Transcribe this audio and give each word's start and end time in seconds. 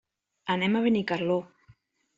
Anem 0.53 0.79
a 0.79 0.83
Benicarló. 0.87 1.39